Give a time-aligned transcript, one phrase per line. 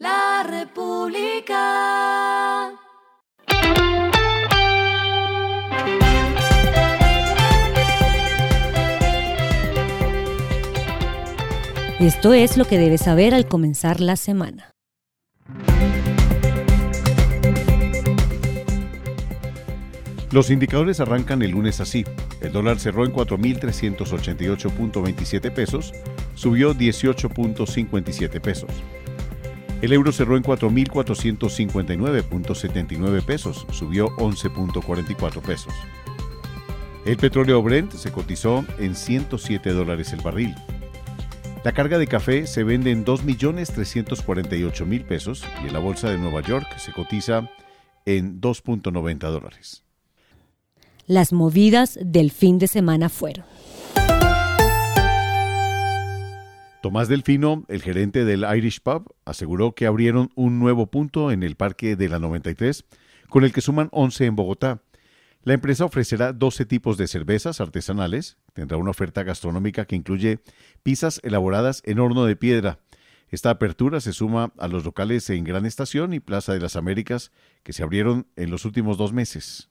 [0.00, 1.60] La República.
[12.00, 14.70] Esto es lo que debes saber al comenzar la semana.
[20.30, 22.06] Los indicadores arrancan el lunes así.
[22.40, 25.92] El dólar cerró en 4.388.27 pesos,
[26.34, 28.70] subió 18.57 pesos.
[29.82, 35.72] El euro cerró en 4.459.79 pesos, subió 11.44 pesos.
[37.06, 40.54] El petróleo Brent se cotizó en 107 dólares el barril.
[41.64, 46.42] La carga de café se vende en 2.348.000 pesos y en la bolsa de Nueva
[46.42, 47.48] York se cotiza
[48.04, 49.82] en 2.90 dólares.
[51.06, 53.46] Las movidas del fin de semana fueron.
[56.82, 61.54] Tomás Delfino, el gerente del Irish Pub, aseguró que abrieron un nuevo punto en el
[61.54, 62.86] Parque de la 93,
[63.28, 64.82] con el que suman 11 en Bogotá.
[65.42, 70.40] La empresa ofrecerá 12 tipos de cervezas artesanales, tendrá una oferta gastronómica que incluye
[70.82, 72.78] pizzas elaboradas en horno de piedra.
[73.28, 77.30] Esta apertura se suma a los locales en Gran Estación y Plaza de las Américas
[77.62, 79.68] que se abrieron en los últimos dos meses.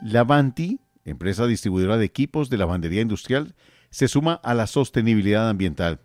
[0.00, 3.54] Lavanti, empresa distribuidora de equipos de lavandería industrial,
[3.90, 6.00] se suma a la sostenibilidad ambiental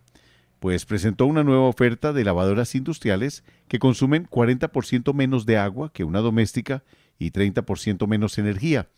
[0.60, 6.04] pues presentó una nueva oferta de lavadoras industriales que consumen 40% menos de agua que
[6.04, 6.84] una doméstica
[7.18, 8.88] y 30% menos energía.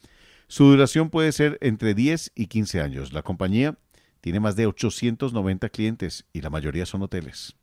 [0.49, 3.13] Su duración puede ser entre 10 y 15 años.
[3.13, 3.79] La compañía
[4.21, 7.55] tiene más de 890 clientes y la mayoría son hoteles.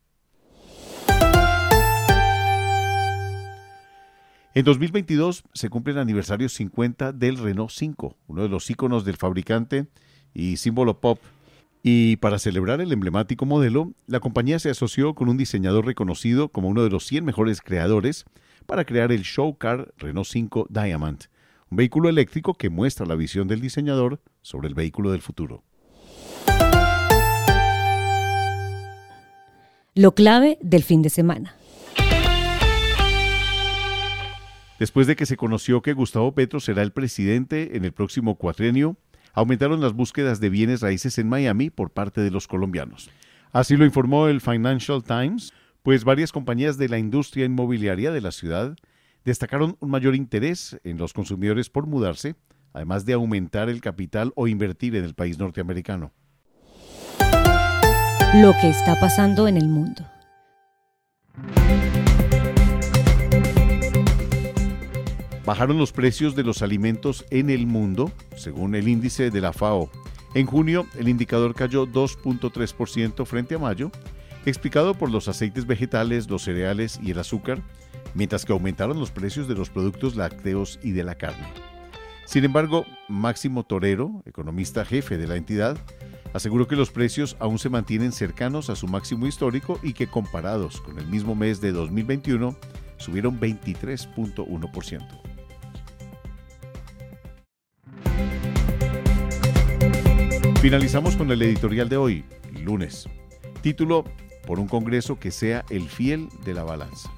[4.60, 9.16] En 2022 se cumple el aniversario 50 del Renault 5, uno de los íconos del
[9.16, 9.86] fabricante
[10.34, 11.18] y símbolo pop
[11.82, 16.68] y para celebrar el emblemático modelo, la compañía se asoció con un diseñador reconocido como
[16.68, 18.26] uno de los 100 mejores creadores
[18.66, 21.22] para crear el Show Car Renault 5 Diamond,
[21.70, 25.64] un vehículo eléctrico que muestra la visión del diseñador sobre el vehículo del futuro.
[29.96, 31.56] Lo clave del fin de semana.
[34.80, 38.96] Después de que se conoció que Gustavo Petro será el presidente en el próximo cuatrienio,
[39.34, 43.10] aumentaron las búsquedas de bienes raíces en Miami por parte de los colombianos.
[43.52, 45.54] Así lo informó el Financial Times,
[45.84, 48.78] pues varias compañías de la industria inmobiliaria de la ciudad
[49.26, 52.36] destacaron un mayor interés en los consumidores por mudarse,
[52.72, 56.14] además de aumentar el capital o invertir en el país norteamericano.
[58.36, 60.09] Lo que está pasando en el mundo.
[65.50, 69.90] Bajaron los precios de los alimentos en el mundo, según el índice de la FAO.
[70.36, 73.90] En junio, el indicador cayó 2.3% frente a mayo,
[74.46, 77.64] explicado por los aceites vegetales, los cereales y el azúcar,
[78.14, 81.48] mientras que aumentaron los precios de los productos lácteos y de la carne.
[82.26, 85.80] Sin embargo, Máximo Torero, economista jefe de la entidad,
[86.32, 90.80] aseguró que los precios aún se mantienen cercanos a su máximo histórico y que comparados
[90.80, 92.56] con el mismo mes de 2021
[92.98, 95.29] subieron 23.1%.
[100.62, 103.08] Finalizamos con el editorial de hoy, lunes.
[103.62, 104.04] Título,
[104.46, 107.10] por un Congreso que sea el fiel de la balanza.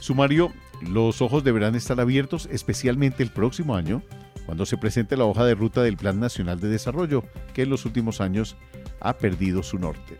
[0.00, 0.52] Sumario,
[0.82, 4.02] los ojos deberán estar abiertos especialmente el próximo año,
[4.44, 7.22] cuando se presente la hoja de ruta del Plan Nacional de Desarrollo,
[7.54, 8.56] que en los últimos años
[8.98, 10.18] ha perdido su norte.